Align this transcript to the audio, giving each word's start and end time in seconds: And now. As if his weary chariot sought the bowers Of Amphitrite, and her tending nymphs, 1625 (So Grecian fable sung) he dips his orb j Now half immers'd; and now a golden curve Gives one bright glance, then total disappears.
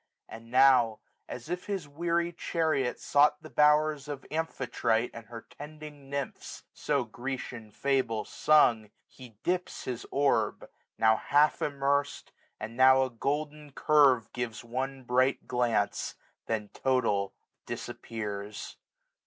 And 0.27 0.49
now. 0.49 0.97
As 1.29 1.47
if 1.47 1.67
his 1.67 1.87
weary 1.87 2.31
chariot 2.33 2.99
sought 2.99 3.43
the 3.43 3.51
bowers 3.51 4.07
Of 4.07 4.25
Amphitrite, 4.31 5.11
and 5.13 5.27
her 5.27 5.41
tending 5.47 6.09
nymphs, 6.09 6.63
1625 6.73 6.73
(So 6.73 7.03
Grecian 7.03 7.71
fable 7.71 8.25
sung) 8.25 8.89
he 9.05 9.37
dips 9.43 9.83
his 9.83 10.07
orb 10.09 10.61
j 10.61 10.67
Now 10.97 11.17
half 11.17 11.59
immers'd; 11.59 12.31
and 12.59 12.75
now 12.75 13.03
a 13.03 13.11
golden 13.11 13.73
curve 13.73 14.33
Gives 14.33 14.63
one 14.65 15.03
bright 15.03 15.47
glance, 15.47 16.15
then 16.47 16.69
total 16.69 17.35
disappears. 17.67 18.77